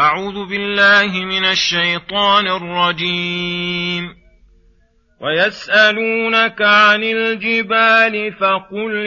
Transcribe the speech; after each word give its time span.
أعوذ 0.00 0.48
بالله 0.48 1.24
من 1.24 1.44
الشيطان 1.44 2.46
الرجيم. 2.46 4.14
ويسألونك 5.20 6.62
عن 6.62 7.02
الجبال 7.02 8.32
فقل 8.32 9.06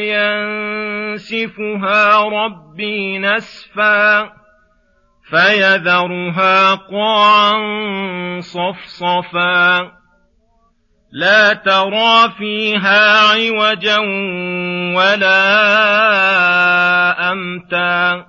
ينسفها 1.14 2.20
ربي 2.20 3.20
نسفا 3.20 4.32
فيذرها 5.30 6.76
قاعا 6.76 7.54
صفصفا. 8.40 9.92
لا 11.12 11.54
ترى 11.54 12.34
فيها 12.38 13.20
عوجا 13.20 13.98
ولا 14.98 15.52
أمتا. 17.32 18.29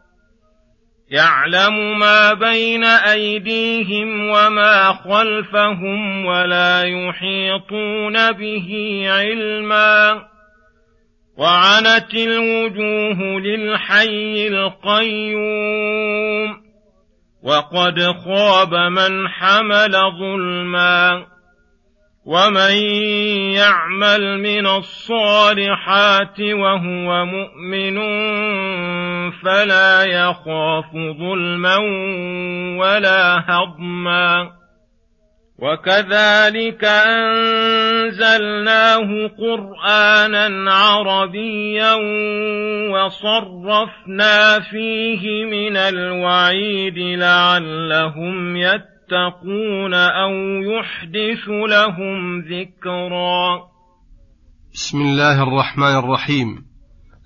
يعلم 1.11 1.99
ما 1.99 2.33
بين 2.33 2.83
أيديهم 2.83 4.29
وما 4.29 4.93
خلفهم 4.93 6.25
ولا 6.25 6.83
يحيطون 6.83 8.31
به 8.31 9.01
علما. 9.07 10.21
وعنت 11.37 12.13
الوجوه 12.13 13.39
للحي 13.39 14.47
القيوم 14.47 15.81
وقد 17.43 18.01
خاب 18.25 18.73
من 18.73 19.27
حمل 19.27 19.91
ظلما. 20.19 21.25
ومن 22.25 22.75
يعمل 23.53 24.39
من 24.39 24.67
الصالحات 24.67 26.39
وهو 26.39 27.25
مؤمن 27.25 27.97
فلا 29.31 30.03
يخاف 30.03 30.91
ظلما 30.93 31.77
ولا 32.77 33.43
هضما 33.47 34.51
وكذلك 35.59 36.83
انزلناه 38.05 39.09
قرانا 39.39 40.71
عربيا 40.73 41.93
وصرفنا 42.91 44.59
فيه 44.59 45.45
من 45.45 45.77
الوعيد 45.77 46.97
لعلهم 46.97 48.57
يتقون 48.57 48.90
يتقون 49.11 49.93
أو 49.93 50.31
يحدث 50.61 51.47
لهم 51.47 52.39
ذكرا. 52.39 53.71
بسم 54.73 55.01
الله 55.01 55.43
الرحمن 55.43 55.95
الرحيم. 55.95 56.65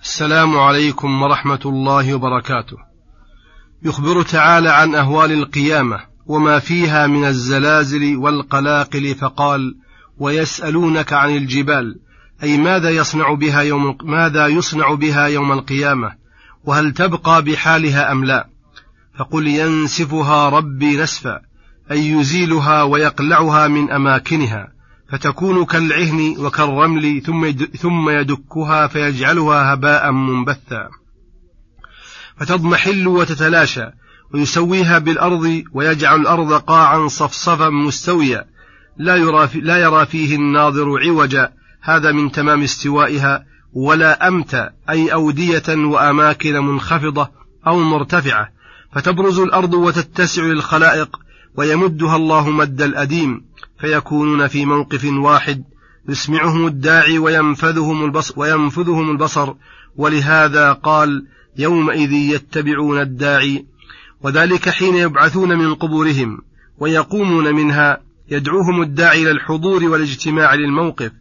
السلام 0.01 0.57
عليكم 0.57 1.21
ورحمة 1.21 1.59
الله 1.65 2.13
وبركاته. 2.13 2.77
يخبر 3.83 4.21
تعالى 4.21 4.69
عن 4.69 4.95
أهوال 4.95 5.31
القيامة 5.31 5.99
وما 6.25 6.59
فيها 6.59 7.07
من 7.07 7.25
الزلازل 7.25 8.15
والقلاقل 8.17 9.15
فقال 9.15 9.75
ويسألونك 10.17 11.13
عن 11.13 11.29
الجبال 11.29 11.99
أي 12.43 12.57
ماذا 12.57 12.89
يصنع 12.89 13.33
بها 13.33 13.61
يوم 13.61 13.97
ماذا 14.03 14.47
يصنع 14.47 14.93
بها 14.93 15.27
يوم 15.27 15.51
القيامة 15.51 16.15
وهل 16.63 16.91
تبقى 16.91 17.41
بحالها 17.41 18.11
أم 18.11 18.25
لا؟ 18.25 18.47
فقل 19.17 19.47
ينسفها 19.47 20.49
ربي 20.49 20.97
نسفا. 20.97 21.54
أي 21.91 22.09
يزيلها 22.09 22.83
ويقلعها 22.83 23.67
من 23.67 23.91
أماكنها 23.91 24.75
فتكون 25.11 25.65
كالعهن 25.65 26.35
وكالرمل 26.39 27.21
ثم 27.77 28.09
يدكها 28.09 28.87
فيجعلها 28.87 29.73
هباء 29.73 30.11
منبثا. 30.11 30.89
فتضمحل 32.37 33.07
وتتلاشى 33.07 33.85
ويسويها 34.33 34.99
بالأرض 34.99 35.63
ويجعل 35.73 36.21
الأرض 36.21 36.53
قاعا 36.53 37.07
صفصفا 37.07 37.69
مستويا. 37.69 38.45
لا 38.97 39.15
يرى, 39.15 39.49
لا 39.55 39.77
يرى 39.77 40.05
فيه 40.05 40.35
الناظر 40.35 40.99
عوجا 41.07 41.51
هذا 41.81 42.11
من 42.11 42.31
تمام 42.31 42.63
استوائها 42.63 43.45
ولا 43.73 44.27
أمت 44.27 44.69
أي 44.89 45.13
أودية 45.13 45.63
وأماكن 45.69 46.53
منخفضة 46.53 47.29
أو 47.67 47.79
مرتفعة. 47.79 48.49
فتبرز 48.93 49.39
الأرض 49.39 49.73
وتتسع 49.73 50.43
للخلائق 50.43 51.24
ويمدها 51.57 52.15
الله 52.15 52.49
مد 52.49 52.81
الأديم 52.81 53.45
فيكونون 53.79 54.47
في 54.47 54.65
موقف 54.65 55.05
واحد 55.05 55.63
يسمعهم 56.09 56.67
الداعي 56.67 57.17
وينفذهم 57.17 58.05
البصر, 58.05 58.33
وينفذهم 58.37 59.11
البصر. 59.11 59.53
ولهذا 59.95 60.73
قال 60.73 61.25
يومئذ 61.57 62.11
يتبعون 62.11 63.01
الداعي 63.01 63.65
وذلك 64.21 64.69
حين 64.69 64.95
يبعثون 64.95 65.57
من 65.57 65.75
قبورهم 65.75 66.41
ويقومون 66.77 67.55
منها 67.55 68.01
يدعوهم 68.31 68.81
الداعي 68.81 69.21
إلى 69.21 69.31
الحضور 69.31 69.83
والاجتماع 69.83 70.53
للموقف 70.53 71.11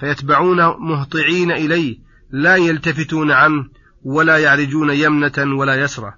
فيتبعون 0.00 0.56
مهطعين 0.66 1.50
إليه 1.50 1.98
لا 2.30 2.56
يلتفتون 2.56 3.30
عنه 3.30 3.64
ولا 4.04 4.38
يعرجون 4.38 4.90
يمنة 4.90 5.56
ولا 5.58 5.74
يسرة. 5.74 6.14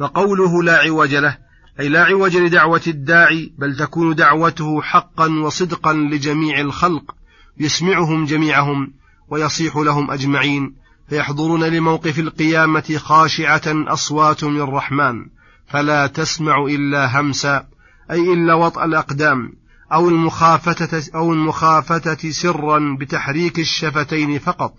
وقوله 0.00 0.62
لا 0.62 0.78
عوج 0.78 1.14
له 1.14 1.38
أي 1.80 1.88
لا 1.88 2.04
عوج 2.04 2.36
لدعوة 2.36 2.82
الداعي 2.86 3.52
بل 3.58 3.76
تكون 3.76 4.14
دعوته 4.14 4.82
حقا 4.82 5.28
وصدقا 5.28 5.92
لجميع 5.92 6.60
الخلق 6.60 7.14
يسمعهم 7.58 8.24
جميعهم 8.24 8.92
ويصيح 9.28 9.76
لهم 9.76 10.10
أجمعين 10.10 10.74
فيحضرون 11.08 11.64
لموقف 11.64 12.18
القيامة 12.18 12.96
خاشعة 12.96 13.62
أصوات 13.66 14.42
للرحمن 14.42 15.26
فلا 15.66 16.06
تسمع 16.06 16.64
إلا 16.64 17.20
همسا 17.20 17.66
أي 18.10 18.32
إلا 18.32 18.54
وطأ 18.54 18.84
الأقدام 18.84 19.52
أو 19.92 20.08
المخافتة 20.08 21.10
أو 21.14 21.32
المخافتة 21.32 22.30
سرا 22.30 22.96
بتحريك 23.00 23.58
الشفتين 23.58 24.38
فقط. 24.38 24.74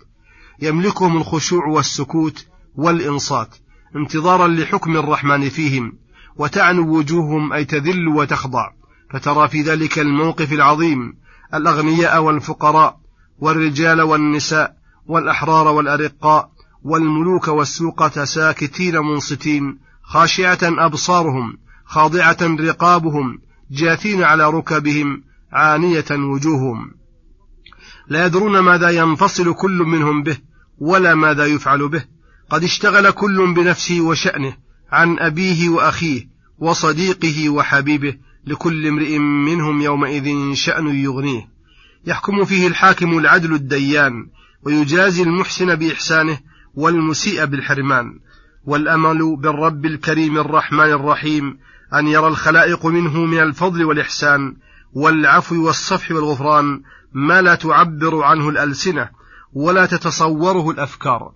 يملكهم 0.62 1.16
الخشوع 1.16 1.66
والسكوت 1.66 2.46
والإنصات 2.74 3.56
انتظارا 3.96 4.48
لحكم 4.48 4.96
الرحمن 4.96 5.48
فيهم. 5.48 6.01
وتعنو 6.36 6.98
وجوههم 6.98 7.52
أي 7.52 7.64
تذل 7.64 8.08
وتخضع. 8.08 8.70
فترى 9.12 9.48
في 9.48 9.62
ذلك 9.62 9.98
الموقف 9.98 10.52
العظيم 10.52 11.14
الأغنياء 11.54 12.22
والفقراء 12.22 12.96
والرجال 13.38 14.02
والنساء 14.02 14.74
والأحرار 15.06 15.68
والأرقاء 15.68 16.50
والملوك 16.82 17.48
والسوقة 17.48 18.24
ساكتين 18.24 18.98
منصتين 18.98 19.78
خاشعة 20.02 20.58
أبصارهم 20.62 21.58
خاضعة 21.84 22.38
رقابهم 22.42 23.38
جاثين 23.70 24.22
على 24.22 24.50
ركبهم 24.50 25.22
عانية 25.52 26.04
وجوههم. 26.10 26.94
لا 28.08 28.26
يدرون 28.26 28.58
ماذا 28.58 28.90
ينفصل 28.90 29.54
كل 29.54 29.78
منهم 29.78 30.22
به 30.22 30.36
ولا 30.78 31.14
ماذا 31.14 31.46
يفعل 31.46 31.88
به. 31.88 32.04
قد 32.50 32.64
اشتغل 32.64 33.10
كل 33.10 33.54
بنفسه 33.54 34.00
وشأنه 34.00 34.56
عن 34.92 35.18
أبيه 35.18 35.68
وأخيه 35.68 36.28
وصديقه 36.58 37.48
وحبيبه 37.48 38.14
لكل 38.46 38.86
امرئ 38.86 39.18
منهم 39.18 39.80
يومئذ 39.80 40.54
شأن 40.54 40.88
يغنيه. 40.88 41.48
يحكم 42.06 42.44
فيه 42.44 42.66
الحاكم 42.66 43.18
العدل 43.18 43.54
الديان 43.54 44.12
ويجازي 44.62 45.22
المحسن 45.22 45.74
بإحسانه 45.74 46.38
والمسيء 46.74 47.44
بالحرمان. 47.44 48.18
والأمل 48.64 49.36
بالرب 49.36 49.86
الكريم 49.86 50.38
الرحمن 50.38 50.90
الرحيم 50.92 51.58
أن 51.94 52.08
يرى 52.08 52.28
الخلائق 52.28 52.86
منه 52.86 53.24
من 53.24 53.38
الفضل 53.38 53.84
والإحسان 53.84 54.56
والعفو 54.92 55.66
والصفح 55.66 56.10
والغفران 56.10 56.82
ما 57.12 57.42
لا 57.42 57.54
تعبر 57.54 58.22
عنه 58.22 58.48
الألسنة 58.48 59.08
ولا 59.52 59.86
تتصوره 59.86 60.70
الأفكار. 60.70 61.32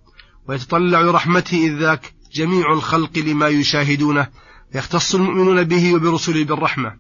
ويتطلع 0.49 1.01
رحمته 1.01 1.57
إذ 1.57 1.79
ذاك 1.79 2.16
جميع 2.37 2.73
الخلق 2.73 3.19
لما 3.19 3.49
يشاهدونه 3.49 4.29
يختص 4.75 5.15
المؤمنون 5.15 5.65
به 5.65 5.95
وبرسله 5.95 6.45
بالرحمة. 6.45 6.93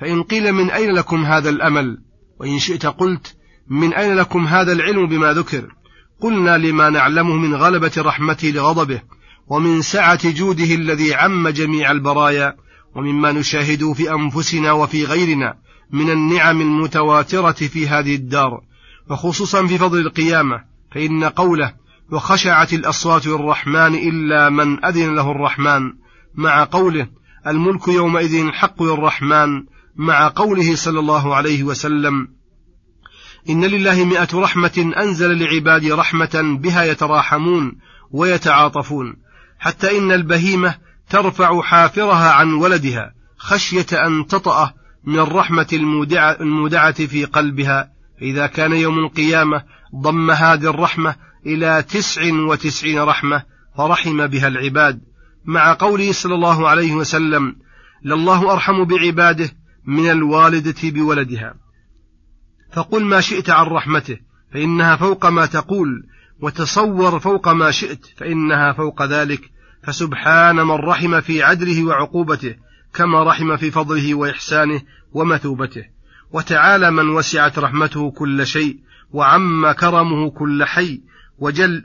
فإن 0.00 0.22
قيل 0.22 0.52
من 0.52 0.70
أين 0.70 0.90
لكم 0.90 1.24
هذا 1.24 1.50
الأمل؟ 1.50 1.98
وإن 2.40 2.58
شئت 2.58 2.86
قلت 2.86 3.36
من 3.68 3.94
أين 3.94 4.14
لكم 4.14 4.46
هذا 4.46 4.72
العلم 4.72 5.06
بما 5.06 5.32
ذكر؟ 5.32 5.74
قلنا 6.20 6.58
لما 6.58 6.90
نعلمه 6.90 7.36
من 7.36 7.54
غلبة 7.54 7.92
رحمته 7.98 8.48
لغضبه 8.48 9.02
ومن 9.46 9.82
سعة 9.82 10.30
جوده 10.30 10.74
الذي 10.74 11.14
عم 11.14 11.48
جميع 11.48 11.90
البرايا 11.90 12.56
ومما 12.94 13.32
نشاهده 13.32 13.92
في 13.92 14.12
أنفسنا 14.12 14.72
وفي 14.72 15.04
غيرنا 15.04 15.54
من 15.90 16.10
النعم 16.10 16.60
المتواترة 16.60 17.52
في 17.52 17.88
هذه 17.88 18.14
الدار. 18.14 18.60
وخصوصا 19.10 19.66
في 19.66 19.78
فضل 19.78 19.98
القيامة 19.98 20.64
فإن 20.94 21.24
قوله 21.24 21.83
وخشعت 22.12 22.72
الأصوات 22.72 23.26
للرحمن 23.26 23.94
إلا 23.94 24.50
من 24.50 24.84
أذن 24.84 25.14
له 25.14 25.30
الرحمن 25.30 25.92
مع 26.34 26.64
قوله 26.64 27.08
الملك 27.46 27.88
يومئذ 27.88 28.34
الحق 28.34 28.82
للرحمن 28.82 29.62
مع 29.96 30.28
قوله 30.28 30.76
صلى 30.76 31.00
الله 31.00 31.34
عليه 31.34 31.62
وسلم 31.62 32.28
إن 33.50 33.64
لله 33.64 34.04
مئة 34.04 34.28
رحمة 34.34 34.92
أنزل 34.96 35.38
لعبادي 35.38 35.92
رحمة 35.92 36.58
بها 36.62 36.84
يتراحمون 36.84 37.72
ويتعاطفون 38.10 39.16
حتى 39.58 39.98
إن 39.98 40.12
البهيمة 40.12 40.74
ترفع 41.10 41.62
حافرها 41.62 42.32
عن 42.32 42.52
ولدها 42.52 43.14
خشية 43.36 43.86
أن 43.92 44.26
تطأ 44.26 44.72
من 45.04 45.18
الرحمة 45.18 45.66
المودعة 46.40 46.92
في 46.92 47.24
قلبها 47.24 47.90
إذا 48.22 48.46
كان 48.46 48.72
يوم 48.72 48.98
القيامة 48.98 49.62
ضم 50.02 50.30
هذه 50.30 50.70
الرحمة 50.70 51.16
إلى 51.46 51.82
تسع 51.82 52.32
وتسعين 52.32 52.98
رحمة 52.98 53.42
فرحم 53.76 54.26
بها 54.26 54.48
العباد. 54.48 55.00
مع 55.44 55.74
قوله 55.74 56.12
صلى 56.12 56.34
الله 56.34 56.68
عليه 56.68 56.94
وسلم 56.94 57.56
لله 58.04 58.52
أرحم 58.52 58.84
بعباده 58.84 59.50
من 59.86 60.10
الوالدة 60.10 60.90
بولدها. 60.90 61.54
فقل 62.72 63.04
ما 63.04 63.20
شئت 63.20 63.50
عن 63.50 63.66
رحمته 63.66 64.18
فإنها 64.52 64.96
فوق 64.96 65.26
ما 65.26 65.46
تقول 65.46 65.88
وتصور 66.40 67.20
فوق 67.20 67.48
ما 67.48 67.70
شئت 67.70 68.06
فإنها 68.16 68.72
فوق 68.72 69.02
ذلك. 69.02 69.40
فسبحان 69.82 70.56
من 70.56 70.74
رحم 70.74 71.20
في 71.20 71.42
عدله 71.42 71.84
وعقوبته 71.84 72.54
كما 72.94 73.22
رحم 73.24 73.56
في 73.56 73.70
فضله 73.70 74.14
وإحسانه 74.14 74.82
ومثوبته. 75.12 75.84
وتعالى 76.32 76.90
من 76.90 77.08
وسعت 77.08 77.58
رحمته 77.58 78.10
كل 78.10 78.46
شيء 78.46 78.78
وعم 79.12 79.72
كرمه 79.72 80.30
كل 80.30 80.64
حي. 80.64 81.00
وجل 81.38 81.84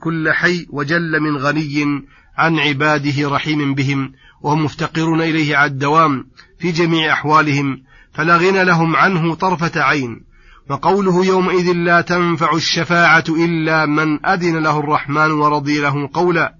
كل 0.00 0.32
حي 0.32 0.66
وجل 0.70 1.20
من 1.20 1.36
غني 1.36 2.04
عن 2.36 2.58
عباده 2.58 3.30
رحيم 3.30 3.74
بهم 3.74 4.12
وهم 4.42 4.64
مفتقرون 4.64 5.20
إليه 5.20 5.56
على 5.56 5.70
الدوام 5.70 6.24
في 6.58 6.72
جميع 6.72 7.12
أحوالهم 7.12 7.82
فلا 8.12 8.36
غنى 8.36 8.64
لهم 8.64 8.96
عنه 8.96 9.34
طرفة 9.34 9.82
عين. 9.82 10.24
وقوله 10.70 11.26
يومئذ 11.26 11.72
لا 11.72 12.00
تنفع 12.00 12.54
الشفاعة 12.54 13.24
إلا 13.28 13.86
من 13.86 14.26
أذن 14.26 14.56
له 14.56 14.78
الرحمن 14.78 15.30
ورضي 15.30 15.80
له 15.80 16.10
قولا. 16.12 16.54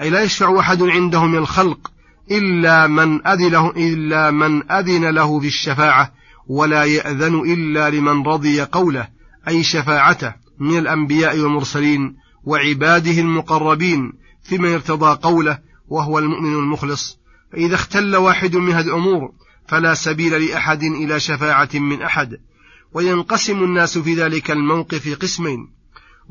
أي 0.00 0.10
لا 0.10 0.22
يشفع 0.22 0.60
أحد 0.60 0.82
عنده 0.82 1.24
من 1.26 1.38
الخلق 1.38 1.92
إلا 2.30 2.86
من 2.86 3.26
أذن 3.26 3.48
له 3.48 3.70
إلا 3.70 4.30
من 4.30 4.70
أذن 4.72 5.04
له 5.04 5.40
في 5.40 5.46
الشفاعة 5.46 6.12
ولا 6.46 6.84
يأذن 6.84 7.34
إلا 7.34 7.90
لمن 7.90 8.22
رضي 8.22 8.62
قوله 8.62 9.08
أي 9.48 9.62
شفاعته. 9.62 10.34
من 10.60 10.78
الأنبياء 10.78 11.38
والمرسلين 11.38 12.16
وعباده 12.44 13.20
المقربين 13.20 14.12
فيمن 14.42 14.72
ارتضى 14.72 15.18
قوله 15.22 15.58
وهو 15.88 16.18
المؤمن 16.18 16.52
المخلص. 16.52 17.18
فإذا 17.52 17.74
اختل 17.74 18.16
واحد 18.16 18.56
من 18.56 18.72
هذه 18.72 18.86
الأمور 18.86 19.32
فلا 19.68 19.94
سبيل 19.94 20.46
لأحد 20.46 20.82
إلى 20.82 21.20
شفاعة 21.20 21.68
من 21.74 22.02
أحد. 22.02 22.40
وينقسم 22.92 23.62
الناس 23.64 23.98
في 23.98 24.14
ذلك 24.14 24.50
الموقف 24.50 25.18
قسمين. 25.22 25.68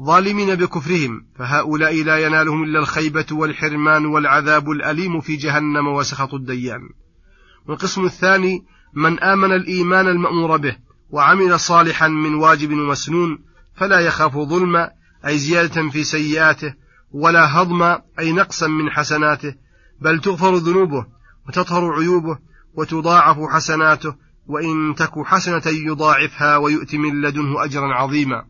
ظالمين 0.02 0.56
بكفرهم 0.56 1.26
فهؤلاء 1.40 2.04
لا 2.04 2.26
ينالهم 2.26 2.64
إلا 2.64 2.80
الخيبة 2.80 3.26
والحرمان 3.32 4.06
والعذاب 4.06 4.72
الأليم 4.72 5.22
في 5.22 5.36
جهنم 5.36 5.88
وسخط 5.88 6.34
الديان. 6.34 6.82
والقسم 7.68 8.06
الثاني 8.06 8.66
من 8.94 9.20
آمن 9.20 9.52
الإيمان 9.52 10.08
المأمور 10.08 10.58
به 10.58 10.76
وعمل 11.10 11.60
صالحا 11.60 12.08
من 12.08 12.34
واجب 12.34 12.72
ومسنون 12.72 13.40
فلا 13.80 14.00
يخاف 14.00 14.38
ظلما 14.38 14.92
أي 15.28 15.38
زيادة 15.38 15.90
في 15.90 16.04
سيئاته 16.04 16.74
ولا 17.12 17.62
هضم 17.62 17.98
أي 18.20 18.32
نقصا 18.32 18.68
من 18.68 18.90
حسناته 18.90 19.56
بل 20.02 20.22
تغفر 20.22 20.56
ذنوبه 20.56 21.06
وتطهر 21.48 21.94
عيوبه 21.94 22.38
وتضاعف 22.74 23.38
حسناته 23.50 24.16
وإن 24.48 24.96
تك 24.98 25.12
حسنة 25.26 25.62
يضاعفها 25.66 26.58
ويؤتي 26.58 26.98
من 26.98 27.22
لدنه 27.22 27.64
أجرا 27.64 27.94
عظيما. 27.94 28.46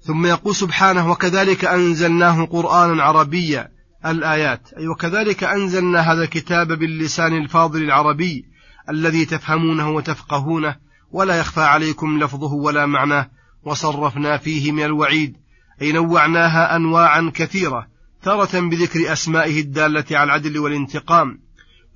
ثم 0.00 0.26
يقول 0.26 0.54
سبحانه 0.54 1.10
وكذلك 1.10 1.64
أنزلناه 1.64 2.44
قرآنا 2.44 3.02
عربيا 3.02 3.68
الآيات. 4.06 4.72
أي 4.78 4.88
وكذلك 4.88 5.44
أنزلنا 5.44 6.00
هذا 6.12 6.22
الكتاب 6.22 6.72
باللسان 6.72 7.36
الفاضل 7.36 7.82
العربي 7.82 8.44
الذي 8.90 9.24
تفهمونه 9.24 9.90
وتفقهونه 9.90 10.76
ولا 11.12 11.38
يخفى 11.38 11.60
عليكم 11.60 12.18
لفظه 12.18 12.52
ولا 12.52 12.86
معناه 12.86 13.30
وصرفنا 13.64 14.36
فيه 14.36 14.72
من 14.72 14.84
الوعيد 14.84 15.36
أي 15.82 15.92
نوعناها 15.92 16.76
أنواعا 16.76 17.32
كثيرة 17.34 17.86
تارة 18.22 18.60
بذكر 18.60 19.12
أسمائه 19.12 19.60
الدالة 19.60 20.04
على 20.10 20.24
العدل 20.24 20.58
والانتقام 20.58 21.38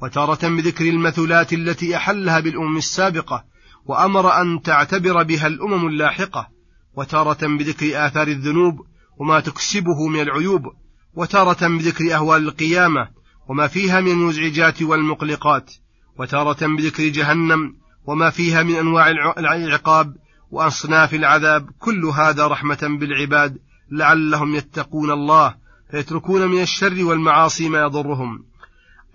وتارة 0.03 0.49
بذكر 0.49 0.89
المثلات 0.89 1.53
التي 1.53 1.97
أحلها 1.97 2.41
بالأمم 2.41 2.77
السابقة 2.77 3.45
وأمر 3.87 4.41
أن 4.41 4.63
تعتبر 4.63 5.23
بها 5.23 5.47
الأمم 5.47 5.87
اللاحقة 5.87 6.49
وتارة 6.97 7.47
بذكر 7.47 8.07
آثار 8.07 8.29
الذنوب 8.29 8.87
وما 9.19 9.41
تكسبه 9.41 10.09
من 10.09 10.21
العيوب 10.21 10.63
وتارة 11.15 11.69
بذكر 11.69 12.15
أهوال 12.15 12.43
القيامة 12.43 13.09
وما 13.49 13.67
فيها 13.67 14.01
من 14.01 14.11
المزعجات 14.11 14.83
والمقلقات 14.83 15.73
وتارة 16.19 16.67
بذكر 16.67 17.09
جهنم 17.09 17.75
وما 18.07 18.31
فيها 18.31 18.63
من 18.63 18.75
أنواع 18.75 19.11
العقاب 19.39 20.17
وأصناف 20.51 21.15
العذاب 21.15 21.71
كل 21.79 22.05
هذا 22.05 22.47
رحمة 22.47 22.99
بالعباد 23.01 23.59
لعلهم 23.91 24.55
يتقون 24.55 25.11
الله 25.11 25.55
فيتركون 25.91 26.47
من 26.47 26.63
الشر 26.63 27.05
والمعاصي 27.05 27.69
ما 27.69 27.81
يضرهم. 27.81 28.45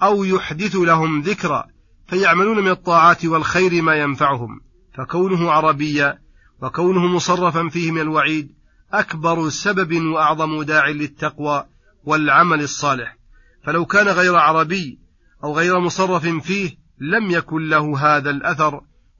أو 0.03 0.23
يحدث 0.23 0.75
لهم 0.75 1.21
ذكرا 1.21 1.63
فيعملون 2.07 2.59
من 2.59 2.71
الطاعات 2.71 3.25
والخير 3.25 3.81
ما 3.81 3.95
ينفعهم. 3.95 4.61
فكونه 4.97 5.51
عربيا 5.51 6.19
وكونه 6.61 7.07
مصرفا 7.07 7.69
فيه 7.69 7.91
من 7.91 8.01
الوعيد 8.01 8.51
أكبر 8.93 9.49
سبب 9.49 10.05
وأعظم 10.05 10.63
داع 10.63 10.89
للتقوى 10.89 11.65
والعمل 12.03 12.61
الصالح. 12.61 13.17
فلو 13.65 13.85
كان 13.85 14.07
غير 14.07 14.35
عربي 14.35 14.99
أو 15.43 15.57
غير 15.57 15.79
مصرف 15.79 16.25
فيه 16.25 16.77
لم 16.99 17.31
يكن 17.31 17.69
له 17.69 17.99
هذا 17.99 18.29
الأثر 18.29 18.81